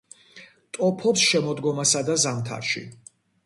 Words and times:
ტოფობს 0.77 1.27
შემოდგომასა 1.33 2.05
და 2.11 2.19
ზამთარში. 2.27 2.87